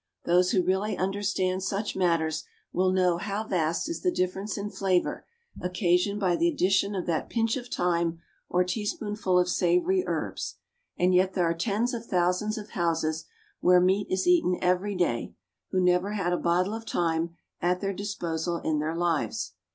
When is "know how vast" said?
2.91-3.87